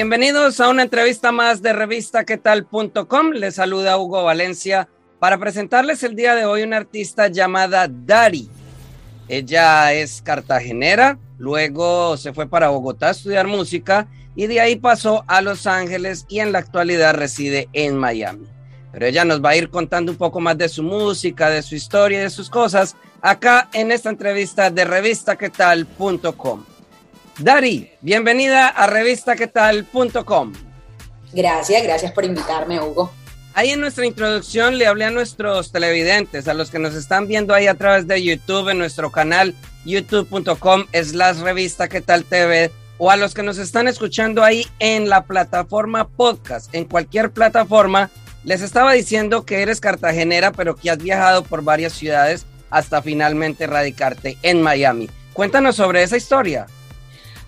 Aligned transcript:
Bienvenidos 0.00 0.58
a 0.60 0.70
una 0.70 0.84
entrevista 0.84 1.30
más 1.30 1.60
de 1.60 1.74
revistaquetal.com. 1.74 3.32
Les 3.32 3.56
saluda 3.56 3.98
Hugo 3.98 4.24
Valencia 4.24 4.88
para 5.18 5.36
presentarles 5.36 6.02
el 6.04 6.16
día 6.16 6.34
de 6.34 6.46
hoy 6.46 6.62
una 6.62 6.78
artista 6.78 7.28
llamada 7.28 7.86
Dari. 7.86 8.48
Ella 9.28 9.92
es 9.92 10.22
cartagenera, 10.22 11.18
luego 11.36 12.16
se 12.16 12.32
fue 12.32 12.48
para 12.48 12.70
Bogotá 12.70 13.08
a 13.08 13.10
estudiar 13.10 13.46
música 13.46 14.08
y 14.34 14.46
de 14.46 14.62
ahí 14.62 14.76
pasó 14.76 15.22
a 15.26 15.42
Los 15.42 15.66
Ángeles 15.66 16.24
y 16.30 16.40
en 16.40 16.52
la 16.52 16.60
actualidad 16.60 17.12
reside 17.12 17.68
en 17.74 17.98
Miami. 17.98 18.46
Pero 18.92 19.04
ella 19.04 19.26
nos 19.26 19.44
va 19.44 19.50
a 19.50 19.56
ir 19.56 19.68
contando 19.68 20.12
un 20.12 20.16
poco 20.16 20.40
más 20.40 20.56
de 20.56 20.70
su 20.70 20.82
música, 20.82 21.50
de 21.50 21.60
su 21.60 21.74
historia 21.74 22.20
y 22.20 22.22
de 22.22 22.30
sus 22.30 22.48
cosas 22.48 22.96
acá 23.20 23.68
en 23.74 23.92
esta 23.92 24.08
entrevista 24.08 24.70
de 24.70 24.82
revistaquetal.com. 24.82 26.64
Dari, 27.40 27.90
bienvenida 28.02 28.68
a 28.68 28.86
revistaquetal.com. 28.86 30.52
Gracias, 31.32 31.82
gracias 31.82 32.12
por 32.12 32.26
invitarme, 32.26 32.80
Hugo. 32.80 33.10
Ahí 33.54 33.70
en 33.70 33.80
nuestra 33.80 34.04
introducción 34.04 34.76
le 34.76 34.86
hablé 34.86 35.06
a 35.06 35.10
nuestros 35.10 35.72
televidentes, 35.72 36.48
a 36.48 36.54
los 36.54 36.70
que 36.70 36.78
nos 36.78 36.94
están 36.94 37.26
viendo 37.28 37.54
ahí 37.54 37.66
a 37.66 37.74
través 37.74 38.06
de 38.06 38.22
YouTube, 38.22 38.68
en 38.68 38.78
nuestro 38.78 39.10
canal 39.10 39.54
youtube.com 39.86 40.84
slash 40.92 41.38
revista 41.38 41.88
que 41.88 42.02
tal 42.02 42.24
TV, 42.24 42.70
o 42.98 43.10
a 43.10 43.16
los 43.16 43.32
que 43.32 43.42
nos 43.42 43.56
están 43.56 43.88
escuchando 43.88 44.44
ahí 44.44 44.66
en 44.78 45.08
la 45.08 45.24
plataforma 45.24 46.08
podcast, 46.08 46.74
en 46.74 46.84
cualquier 46.84 47.30
plataforma, 47.30 48.10
les 48.44 48.60
estaba 48.60 48.92
diciendo 48.92 49.46
que 49.46 49.62
eres 49.62 49.80
cartagenera, 49.80 50.52
pero 50.52 50.76
que 50.76 50.90
has 50.90 50.98
viajado 50.98 51.42
por 51.42 51.62
varias 51.62 51.94
ciudades 51.94 52.44
hasta 52.68 53.00
finalmente 53.00 53.66
radicarte 53.66 54.36
en 54.42 54.60
Miami. 54.60 55.08
Cuéntanos 55.32 55.76
sobre 55.76 56.02
esa 56.02 56.18
historia. 56.18 56.66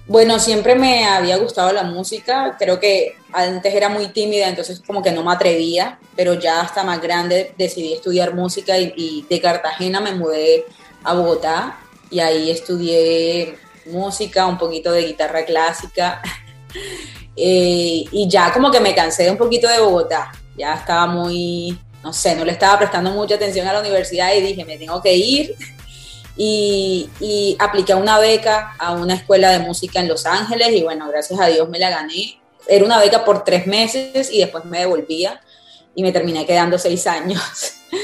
Bueno, 0.07 0.41
siempre 0.41 0.75
me 0.75 1.07
había 1.07 1.37
gustado 1.37 1.73
la 1.73 1.85
música, 1.85 2.57
creo 2.59 2.81
que 2.81 3.15
antes 3.33 3.73
era 3.73 3.89
muy 3.89 4.09
tímida, 4.09 4.49
entonces 4.49 4.83
como 4.85 5.01
que 5.01 5.13
no 5.13 5.23
me 5.23 5.33
atrevía, 5.33 6.01
pero 6.17 6.35
ya 6.35 6.61
hasta 6.61 6.83
más 6.83 7.01
grande 7.01 7.55
decidí 7.57 7.93
estudiar 7.93 8.35
música 8.35 8.77
y, 8.79 9.25
de 9.31 9.41
Cartagena 9.41 10.01
me 10.01 10.15
mudé 10.15 10.65
a 11.05 11.15
Bogotá 11.15 11.79
y 12.11 12.19
ahí 12.19 12.51
estudié 12.51 13.57
música, 13.87 14.47
un 14.47 14.59
poquito 14.59 14.91
de 14.91 15.05
guitarra 15.05 15.45
clásica 15.45 16.21
eh, 17.37 18.05
y 18.11 18.29
ya 18.29 18.53
como 18.53 18.73
que 18.73 18.81
me 18.81 18.95
cansé 18.95 19.31
un 19.31 19.39
poquito 19.39 19.69
de 19.69 19.81
Bogotá, 19.81 20.33
ya 20.57 20.75
estaba 20.75 21.07
muy, 21.07 21.79
no 22.03 22.13
sé, 22.13 22.35
no 22.35 22.45
le 22.45 22.53
estaba 22.53 22.77
prestando 22.77 23.13
mucha 23.13 23.37
atención 23.37 23.69
a 23.69 23.73
la 23.73 23.81
universidad 23.81 24.35
y 24.35 24.41
dije, 24.41 24.65
me 24.65 24.79
tengo 24.79 25.01
que 25.01 25.15
ir 25.15 25.55
y, 26.37 27.57
apliqué 27.59 27.95
una 27.95 28.19
beca 28.19 28.75
a 28.79 28.93
una 28.93 29.15
escuela 29.15 29.51
de 29.51 29.61
música 29.61 30.01
en 30.01 30.09
Los 30.09 30.27
Ángeles 30.27 30.71
y 30.73 30.83
bueno, 30.83 31.09
gracias 31.09 31.39
a 31.39 31.47
Dios 31.47 31.69
me 31.69 31.79
la 31.79 31.91
gané. 31.91 32.39
Era 32.67 32.85
una 32.85 32.99
beca 32.99 33.25
por 33.25 33.45
tres 33.45 33.67
meses 33.67 34.31
y 34.33 34.39
después 34.39 34.65
me 34.65 34.81
devolvía 34.81 35.41
y 35.95 36.03
me 36.03 36.13
terminé 36.13 36.47
quedando 36.47 36.79
seis 36.79 37.07
años. 37.07 37.43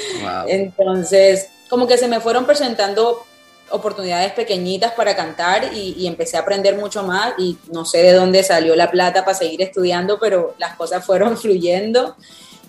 Entonces, 0.47 1.49
como 1.69 1.87
que 1.87 1.97
se 1.97 2.09
me 2.09 2.21
fueron 2.21 2.45
presentando 2.45 3.25
oportunidades 3.71 4.33
pequeñitas 4.33 4.93
para 4.93 5.15
cantar 5.15 5.73
y, 5.75 5.95
y, 5.99 6.07
empecé 6.07 6.37
a 6.37 6.41
aprender 6.41 6.77
mucho 6.77 7.03
más 7.03 7.35
y 7.39 7.59
no 7.71 7.85
sé 7.85 7.99
de 7.99 8.13
dónde 8.13 8.43
salió 8.43 8.75
la 8.75 8.91
plata 8.91 9.25
para 9.25 9.37
seguir 9.37 9.61
estudiando, 9.61 10.19
pero 10.19 10.55
las 10.59 10.75
cosas 10.77 11.05
fueron 11.05 11.37
fluyendo 11.39 12.17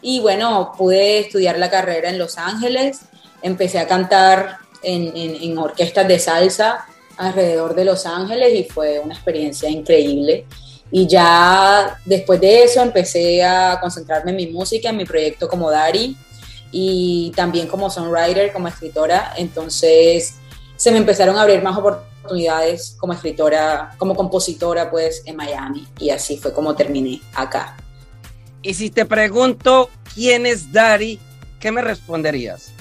y 0.02 0.20
bueno, 0.20 0.74
pude 0.78 1.20
estudiar 1.20 1.58
la 1.58 1.70
carrera 1.70 2.10
en 2.10 2.18
Los 2.18 2.38
Ángeles, 2.38 3.02
empecé 3.42 3.80
a 3.80 3.88
cantar 3.88 4.60
en, 4.84 5.58
orquestas 5.58 6.08
de 6.08 6.20
salsa 6.20 6.86
alrededor 7.18 7.76
de 7.76 7.86
Los 7.86 8.06
Ángeles 8.06 8.54
y 8.56 8.64
fue 8.64 9.00
una 9.00 9.14
experiencia 9.14 9.70
increíble. 9.70 10.46
Y 10.92 11.08
ya 11.08 12.00
después 12.06 12.40
de 12.42 12.64
eso 12.64 12.82
empecé 12.82 13.44
a 13.44 13.78
concentrarme 13.80 14.32
en 14.32 14.38
mi 14.38 14.48
música, 14.48 14.90
en 14.90 14.98
mi 14.98 15.06
proyecto 15.06 15.48
como 15.48 15.70
Dari 15.70 16.18
y 16.72 17.32
también 17.36 17.68
como 17.68 17.90
songwriter, 17.90 18.52
como 18.52 18.68
escritora. 18.68 19.34
Entonces 19.38 20.36
se 20.76 20.92
me 20.92 20.98
empezaron 20.98 21.36
a 21.36 21.42
abrir 21.42 21.62
más 21.62 21.78
oportunidades 21.78 22.96
como 23.00 23.14
escritora, 23.14 23.96
como 23.98 24.16
compositora 24.16 24.90
pues 24.90 25.24
en 25.26 25.36
Miami 25.36 25.88
y 26.00 26.10
así 26.10 26.38
fue 26.38 26.54
como 26.54 26.76
terminé 26.76 27.22
acá. 27.36 27.78
Y 28.62 28.74
si 28.74 28.90
te 28.90 29.06
pregunto 29.06 29.90
quién 30.14 30.46
es 30.46 30.72
Dari, 30.74 31.20
¿qué 31.60 31.72
me 31.72 31.82
responderías? 31.82 32.74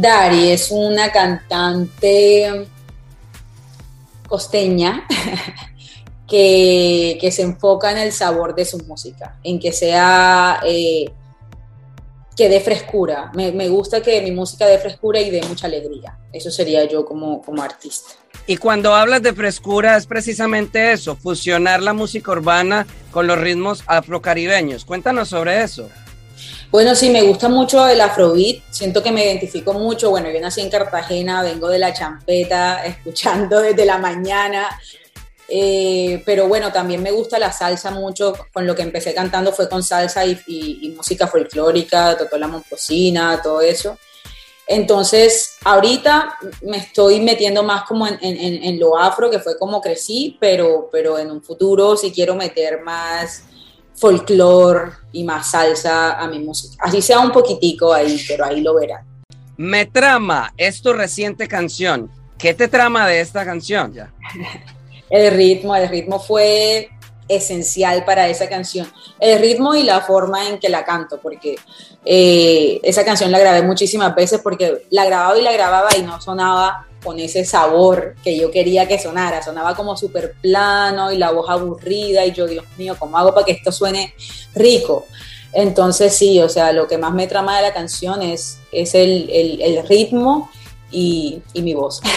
Dari 0.00 0.50
es 0.50 0.70
una 0.70 1.12
cantante 1.12 2.66
costeña 4.26 5.06
que, 6.28 7.28
se 7.30 7.42
enfoca 7.42 7.90
en 7.90 7.98
el 7.98 8.12
sabor 8.12 8.54
de 8.54 8.64
su 8.64 8.78
música, 8.78 9.36
en 9.44 9.60
que 9.60 9.72
sea, 9.72 10.60
eh, 10.64 11.10
que 12.34 12.48
dé 12.48 12.60
frescura. 12.60 13.30
Me, 13.34 13.68
gusta 13.68 14.00
que 14.00 14.22
mi 14.22 14.30
música 14.30 14.66
dé 14.66 14.78
frescura 14.78 15.20
y 15.20 15.28
dé 15.28 15.42
mucha 15.42 15.66
alegría. 15.66 16.18
Eso 16.32 16.50
sería 16.50 16.84
yo 16.84 17.04
como, 17.04 17.42
como 17.42 17.62
artista. 17.62 18.12
Y 18.46 18.56
cuando 18.56 18.94
hablas 18.94 19.22
de 19.22 19.34
frescura 19.34 19.98
es 19.98 20.06
precisamente 20.06 20.92
eso, 20.92 21.14
fusionar 21.14 21.82
la 21.82 21.92
música 21.92 22.32
urbana 22.32 22.86
con 23.10 23.26
los 23.26 23.38
ritmos 23.38 23.82
afrocaribeños. 23.86 24.86
Cuéntanos 24.86 25.28
sobre 25.28 25.62
eso. 25.62 25.90
Bueno, 26.70 26.94
sí, 26.94 27.10
me 27.10 27.22
gusta 27.22 27.48
mucho 27.48 27.88
el 27.88 28.00
afrobeat, 28.00 28.62
siento 28.70 29.02
que 29.02 29.10
me 29.10 29.24
identifico 29.24 29.72
mucho. 29.72 30.10
Bueno, 30.10 30.30
yo 30.30 30.40
nací 30.40 30.60
en 30.60 30.70
Cartagena, 30.70 31.42
vengo 31.42 31.68
de 31.68 31.80
la 31.80 31.92
champeta, 31.92 32.84
escuchando 32.86 33.60
desde 33.60 33.84
la 33.84 33.98
mañana. 33.98 34.68
Eh, 35.48 36.22
pero 36.24 36.46
bueno, 36.46 36.72
también 36.72 37.02
me 37.02 37.10
gusta 37.10 37.40
la 37.40 37.50
salsa 37.50 37.90
mucho. 37.90 38.34
Con 38.52 38.68
lo 38.68 38.76
que 38.76 38.82
empecé 38.82 39.12
cantando 39.12 39.52
fue 39.52 39.68
con 39.68 39.82
salsa 39.82 40.24
y, 40.24 40.94
música 40.96 41.26
folclórica, 41.26 42.16
Totó 42.16 42.38
la 42.38 42.46
Momposina, 42.46 43.42
todo 43.42 43.60
eso. 43.60 43.98
Entonces, 44.64 45.56
ahorita 45.64 46.38
me 46.62 46.76
estoy 46.76 47.18
metiendo 47.18 47.64
más 47.64 47.82
como 47.82 48.06
en, 48.06 48.16
en, 48.20 48.78
lo 48.78 48.96
afro, 48.96 49.28
que 49.28 49.40
fue 49.40 49.58
como 49.58 49.80
crecí, 49.80 50.36
pero, 50.38 50.88
pero 50.92 51.18
en 51.18 51.32
un 51.32 51.42
futuro 51.42 51.96
si 51.96 52.12
quiero 52.12 52.36
meter 52.36 52.80
más 52.82 53.42
folclore 53.96 54.92
y 55.12 55.24
más 55.24 55.50
salsa 55.50 56.18
a 56.18 56.26
mi 56.28 56.38
música. 56.38 56.76
Así 56.80 57.02
sea 57.02 57.20
un 57.20 57.32
poquitico 57.32 57.92
ahí, 57.92 58.22
pero 58.26 58.44
ahí 58.44 58.60
lo 58.60 58.74
verán. 58.74 59.04
Me 59.56 59.86
trama, 59.86 60.52
es 60.56 60.80
tu 60.80 60.92
reciente 60.92 61.46
canción. 61.46 62.10
¿Qué 62.38 62.54
te 62.54 62.68
trama 62.68 63.06
de 63.06 63.20
esta 63.20 63.44
canción? 63.44 63.92
Ya. 63.92 64.12
el 65.10 65.34
ritmo, 65.34 65.76
el 65.76 65.88
ritmo 65.88 66.18
fue 66.18 66.90
esencial 67.28 68.04
para 68.04 68.28
esa 68.28 68.48
canción. 68.48 68.90
El 69.18 69.38
ritmo 69.40 69.74
y 69.74 69.82
la 69.82 70.00
forma 70.00 70.48
en 70.48 70.58
que 70.58 70.68
la 70.68 70.84
canto, 70.84 71.20
porque 71.20 71.56
eh, 72.04 72.80
esa 72.82 73.04
canción 73.04 73.30
la 73.30 73.38
grabé 73.38 73.62
muchísimas 73.62 74.14
veces 74.14 74.40
porque 74.42 74.86
la 74.90 75.04
grababa 75.04 75.38
y 75.38 75.42
la 75.42 75.52
grababa 75.52 75.96
y 75.96 76.02
no 76.02 76.20
sonaba 76.20 76.86
con 77.02 77.18
ese 77.18 77.44
sabor 77.44 78.14
que 78.22 78.38
yo 78.38 78.50
quería 78.50 78.86
que 78.86 78.98
sonara. 78.98 79.42
Sonaba 79.42 79.74
como 79.74 79.96
súper 79.96 80.34
plano 80.40 81.12
y 81.12 81.18
la 81.18 81.30
voz 81.30 81.48
aburrida 81.48 82.24
y 82.24 82.32
yo, 82.32 82.46
Dios 82.46 82.64
mío, 82.76 82.96
¿cómo 82.98 83.16
hago 83.18 83.34
para 83.34 83.46
que 83.46 83.52
esto 83.52 83.72
suene 83.72 84.14
rico? 84.54 85.06
Entonces 85.52 86.14
sí, 86.14 86.40
o 86.40 86.48
sea, 86.48 86.72
lo 86.72 86.86
que 86.86 86.98
más 86.98 87.12
me 87.12 87.26
trama 87.26 87.56
de 87.56 87.62
la 87.62 87.72
canción 87.72 88.22
es, 88.22 88.58
es 88.72 88.94
el, 88.94 89.82
ritmo 89.88 90.50
y, 90.90 91.42
y 91.52 91.62
mi 91.62 91.74
voz. 91.74 92.00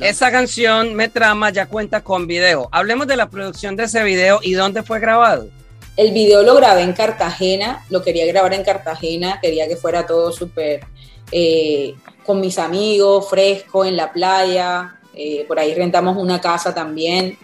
Esa 0.00 0.30
canción, 0.30 0.94
Me 0.94 1.08
Trama, 1.08 1.50
ya 1.50 1.66
cuenta 1.66 2.02
con 2.02 2.28
video. 2.28 2.68
Hablemos 2.70 3.08
de 3.08 3.16
la 3.16 3.28
producción 3.30 3.74
de 3.74 3.84
ese 3.84 4.04
video 4.04 4.38
y 4.42 4.52
dónde 4.52 4.84
fue 4.84 5.00
grabado. 5.00 5.48
El 5.96 6.12
video 6.12 6.44
lo 6.44 6.54
grabé 6.54 6.82
en 6.82 6.92
Cartagena, 6.92 7.84
lo 7.90 8.02
quería 8.02 8.24
grabar 8.26 8.54
en 8.54 8.62
Cartagena, 8.62 9.40
quería 9.42 9.66
que 9.66 9.74
fuera 9.74 10.06
todo 10.06 10.30
súper 10.30 10.86
eh, 11.32 11.96
con 12.28 12.42
mis 12.42 12.58
amigos, 12.58 13.30
fresco, 13.30 13.86
en 13.86 13.96
la 13.96 14.12
playa. 14.12 14.98
Eh, 15.14 15.46
por 15.48 15.58
ahí 15.58 15.74
rentamos 15.74 16.18
una 16.18 16.42
casa 16.42 16.74
también 16.74 17.38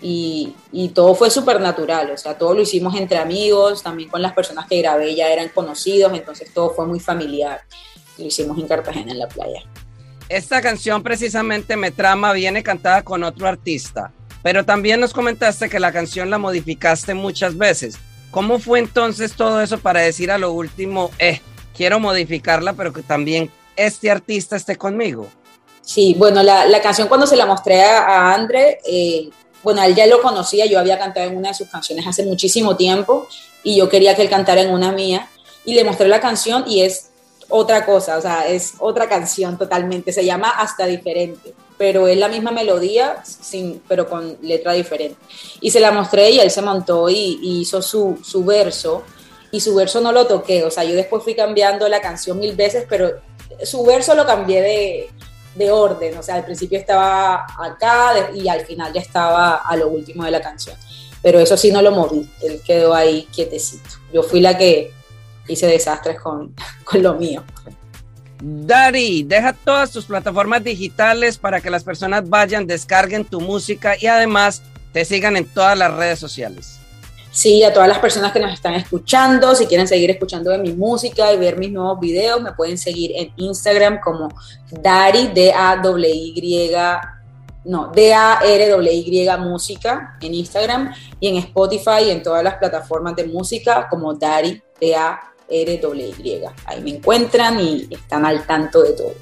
y, 0.00 0.54
y 0.72 0.88
todo 0.88 1.14
fue 1.14 1.30
súper 1.30 1.60
natural, 1.60 2.10
o 2.10 2.16
sea, 2.16 2.38
todo 2.38 2.54
lo 2.54 2.62
hicimos 2.62 2.96
entre 2.96 3.18
amigos, 3.18 3.82
también 3.82 4.08
con 4.08 4.22
las 4.22 4.32
personas 4.32 4.66
que 4.66 4.78
grabé 4.78 5.14
ya 5.14 5.28
eran 5.28 5.50
conocidos, 5.50 6.10
entonces 6.14 6.54
todo 6.54 6.70
fue 6.70 6.86
muy 6.86 7.00
familiar. 7.00 7.60
lo 8.16 8.24
hicimos 8.24 8.58
en 8.58 8.66
Cartagena, 8.66 9.12
en 9.12 9.18
la 9.18 9.28
playa. 9.28 9.60
Esta 10.30 10.62
canción 10.62 11.02
precisamente 11.02 11.76
Me 11.76 11.90
Trama 11.90 12.32
viene 12.32 12.62
cantada 12.62 13.02
con 13.02 13.22
otro 13.22 13.46
artista, 13.46 14.10
pero 14.42 14.64
también 14.64 15.00
nos 15.00 15.12
comentaste 15.12 15.68
que 15.68 15.78
la 15.78 15.92
canción 15.92 16.30
la 16.30 16.38
modificaste 16.38 17.12
muchas 17.12 17.58
veces. 17.58 17.98
¿Cómo 18.30 18.58
fue 18.58 18.78
entonces 18.78 19.34
todo 19.34 19.60
eso 19.60 19.78
para 19.78 20.00
decir 20.00 20.30
a 20.30 20.38
lo 20.38 20.52
último, 20.52 21.10
eh, 21.18 21.42
quiero 21.76 22.00
modificarla, 22.00 22.72
pero 22.72 22.94
que 22.94 23.02
también 23.02 23.50
este 23.76 24.10
artista 24.10 24.56
esté 24.56 24.76
conmigo? 24.76 25.26
Sí, 25.82 26.14
bueno, 26.16 26.42
la, 26.42 26.66
la 26.66 26.80
canción 26.80 27.08
cuando 27.08 27.26
se 27.26 27.36
la 27.36 27.46
mostré 27.46 27.82
a, 27.82 28.04
a 28.06 28.34
André, 28.34 28.78
eh, 28.86 29.30
bueno, 29.62 29.82
él 29.82 29.94
ya 29.94 30.06
lo 30.06 30.22
conocía, 30.22 30.66
yo 30.66 30.78
había 30.78 30.98
cantado 30.98 31.28
en 31.28 31.36
una 31.36 31.48
de 31.48 31.54
sus 31.54 31.68
canciones 31.68 32.06
hace 32.06 32.24
muchísimo 32.24 32.76
tiempo 32.76 33.26
y 33.62 33.76
yo 33.76 33.88
quería 33.88 34.14
que 34.14 34.22
él 34.22 34.30
cantara 34.30 34.62
en 34.62 34.70
una 34.70 34.92
mía 34.92 35.28
y 35.64 35.74
le 35.74 35.84
mostré 35.84 36.08
la 36.08 36.20
canción 36.20 36.64
y 36.66 36.82
es 36.82 37.10
otra 37.48 37.84
cosa, 37.84 38.16
o 38.16 38.20
sea, 38.20 38.46
es 38.48 38.74
otra 38.78 39.08
canción 39.08 39.58
totalmente, 39.58 40.12
se 40.12 40.24
llama 40.24 40.50
Hasta 40.50 40.86
Diferente, 40.86 41.52
pero 41.76 42.06
es 42.06 42.16
la 42.16 42.28
misma 42.28 42.52
melodía, 42.52 43.22
sin, 43.24 43.82
pero 43.88 44.08
con 44.08 44.38
letra 44.42 44.72
diferente. 44.72 45.18
Y 45.60 45.70
se 45.70 45.80
la 45.80 45.90
mostré 45.90 46.30
y 46.30 46.38
él 46.38 46.50
se 46.50 46.62
montó 46.62 47.08
y, 47.08 47.40
hizo 47.42 47.82
su, 47.82 48.18
su, 48.22 48.44
verso, 48.44 49.02
y 49.50 49.60
su 49.60 49.74
verso 49.74 50.00
no 50.00 50.12
lo 50.12 50.26
toqué, 50.26 50.62
o 50.62 50.70
sea, 50.70 50.84
yo 50.84 50.94
después 50.94 51.24
fui 51.24 51.34
cambiando 51.34 51.88
la 51.88 52.00
canción 52.00 52.38
mil 52.38 52.54
veces, 52.54 52.86
pero 52.88 53.20
su 53.64 53.84
verso 53.84 54.14
lo 54.14 54.26
cambié 54.26 54.60
de, 54.62 55.10
de 55.54 55.70
orden, 55.70 56.16
o 56.16 56.22
sea, 56.22 56.36
al 56.36 56.44
principio 56.44 56.78
estaba 56.78 57.46
acá 57.58 58.30
y 58.34 58.48
al 58.48 58.60
final 58.62 58.92
ya 58.92 59.00
estaba 59.00 59.56
a 59.56 59.76
lo 59.76 59.88
último 59.88 60.24
de 60.24 60.30
la 60.30 60.40
canción. 60.40 60.76
Pero 61.22 61.38
eso 61.38 61.56
sí 61.56 61.70
no 61.70 61.82
lo 61.82 61.90
moví, 61.90 62.28
él 62.42 62.60
quedó 62.64 62.94
ahí 62.94 63.28
quietecito. 63.32 63.90
Yo 64.12 64.22
fui 64.22 64.40
la 64.40 64.56
que 64.56 64.92
hice 65.48 65.66
desastres 65.66 66.20
con, 66.20 66.54
con 66.84 67.02
lo 67.02 67.14
mío. 67.14 67.44
Dari, 68.42 69.22
deja 69.22 69.52
todas 69.52 69.90
tus 69.90 70.06
plataformas 70.06 70.64
digitales 70.64 71.36
para 71.36 71.60
que 71.60 71.68
las 71.68 71.84
personas 71.84 72.26
vayan, 72.26 72.66
descarguen 72.66 73.26
tu 73.26 73.40
música 73.40 73.96
y 74.00 74.06
además 74.06 74.62
te 74.92 75.04
sigan 75.04 75.36
en 75.36 75.44
todas 75.44 75.76
las 75.76 75.92
redes 75.92 76.18
sociales. 76.18 76.79
Sí, 77.32 77.62
a 77.62 77.72
todas 77.72 77.88
las 77.88 77.98
personas 77.98 78.32
que 78.32 78.40
nos 78.40 78.52
están 78.52 78.74
escuchando, 78.74 79.54
si 79.54 79.66
quieren 79.66 79.86
seguir 79.86 80.10
escuchando 80.10 80.50
de 80.50 80.58
mi 80.58 80.72
música 80.72 81.32
y 81.32 81.38
ver 81.38 81.56
mis 81.58 81.70
nuevos 81.70 82.00
videos, 82.00 82.42
me 82.42 82.52
pueden 82.52 82.76
seguir 82.76 83.12
en 83.14 83.32
Instagram 83.36 84.00
como 84.00 84.28
Dari, 84.70 85.28
D-A-W-Y, 85.28 86.72
no, 87.64 87.92
D-A-R-W-Y 87.94 89.28
Música 89.38 90.16
en 90.20 90.34
Instagram 90.34 90.92
y 91.20 91.28
en 91.28 91.36
Spotify 91.36 92.04
y 92.06 92.10
en 92.10 92.22
todas 92.22 92.42
las 92.42 92.54
plataformas 92.54 93.14
de 93.14 93.24
música 93.26 93.86
como 93.88 94.14
Dari, 94.14 94.60
D-A 94.80 95.30
RWY. 95.50 96.42
Ahí 96.64 96.80
me 96.82 96.90
encuentran 96.90 97.60
y 97.60 97.88
están 97.90 98.24
al 98.24 98.46
tanto 98.46 98.82
de 98.82 98.92
todo. 98.92 99.12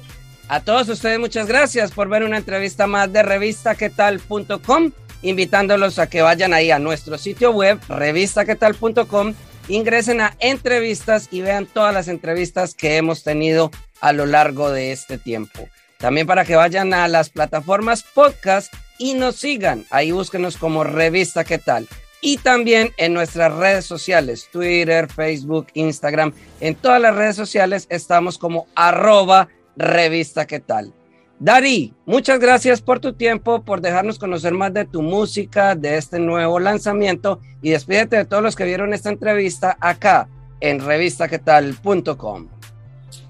A 0.47 0.61
todos 0.61 0.89
ustedes 0.89 1.19
muchas 1.19 1.47
gracias 1.47 1.91
por 1.91 2.09
ver 2.09 2.23
una 2.23 2.37
entrevista 2.37 2.87
más 2.87 3.11
de 3.11 3.21
revistaquetal.com, 3.23 4.91
invitándolos 5.21 5.99
a 5.99 6.07
que 6.07 6.21
vayan 6.21 6.53
ahí 6.53 6.71
a 6.71 6.79
nuestro 6.79 7.17
sitio 7.17 7.51
web 7.51 7.79
revistaquetal.com, 7.87 9.33
ingresen 9.67 10.21
a 10.21 10.35
entrevistas 10.39 11.27
y 11.31 11.41
vean 11.41 11.65
todas 11.65 11.93
las 11.93 12.07
entrevistas 12.07 12.73
que 12.73 12.97
hemos 12.97 13.23
tenido 13.23 13.71
a 14.01 14.13
lo 14.13 14.25
largo 14.25 14.71
de 14.71 14.91
este 14.91 15.17
tiempo. 15.17 15.67
También 15.97 16.27
para 16.27 16.45
que 16.45 16.55
vayan 16.55 16.93
a 16.93 17.07
las 17.07 17.29
plataformas 17.29 18.03
podcast 18.03 18.73
y 18.97 19.13
nos 19.13 19.35
sigan. 19.35 19.85
Ahí 19.89 20.11
búsquenos 20.11 20.57
como 20.57 20.83
Revista 20.83 21.43
¿Qué 21.43 21.57
tal? 21.57 21.87
y 22.21 22.37
también 22.37 22.91
en 22.97 23.13
nuestras 23.13 23.53
redes 23.53 23.85
sociales, 23.85 24.49
Twitter, 24.51 25.07
Facebook, 25.11 25.67
Instagram. 25.73 26.33
En 26.59 26.75
todas 26.75 27.01
las 27.01 27.15
redes 27.15 27.35
sociales 27.35 27.87
estamos 27.89 28.37
como 28.37 28.67
arroba 28.75 29.47
revista 29.77 30.45
qué. 30.45 30.98
Dari, 31.39 31.93
muchas 32.05 32.37
gracias 32.37 32.81
por 32.81 32.99
tu 32.99 33.13
tiempo, 33.13 33.61
por 33.63 33.79
dejarnos 33.79 34.19
conocer 34.19 34.53
más 34.53 34.73
de 34.73 34.83
tu 34.83 35.01
música, 35.01 35.73
de 35.73 35.95
este 35.95 36.19
nuevo 36.19 36.59
lanzamiento 36.59 37.39
y 37.61 37.69
despídete 37.69 38.17
de 38.17 38.25
todos 38.25 38.43
los 38.43 38.57
que 38.57 38.65
vieron 38.65 38.93
esta 38.93 39.07
entrevista 39.07 39.77
acá 39.79 40.27
en 40.59 40.81
revistaquetal.com. 40.81 42.47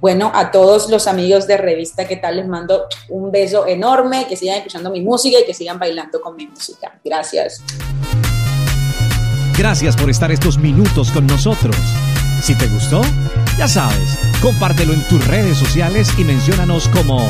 Bueno, 0.01 0.31
a 0.33 0.49
todos 0.49 0.89
los 0.89 1.07
amigos 1.07 1.45
de 1.45 1.57
Revista 1.57 2.07
¿Qué 2.07 2.17
tal? 2.17 2.37
Les 2.37 2.47
mando 2.47 2.87
un 3.09 3.31
beso 3.31 3.67
enorme, 3.67 4.25
que 4.27 4.35
sigan 4.35 4.57
escuchando 4.57 4.89
mi 4.89 5.01
música 5.01 5.37
y 5.39 5.45
que 5.45 5.53
sigan 5.53 5.77
bailando 5.77 6.19
con 6.19 6.35
mi 6.35 6.47
música. 6.47 6.99
Gracias. 7.05 7.63
Gracias 9.55 9.95
por 9.95 10.09
estar 10.09 10.31
estos 10.31 10.57
minutos 10.57 11.11
con 11.11 11.27
nosotros. 11.27 11.75
Si 12.41 12.57
te 12.57 12.65
gustó, 12.67 13.01
ya 13.57 13.67
sabes, 13.67 14.17
compártelo 14.41 14.93
en 14.93 15.05
tus 15.07 15.27
redes 15.27 15.57
sociales 15.57 16.09
y 16.17 16.23
menciónanos 16.23 16.87
como 16.87 17.29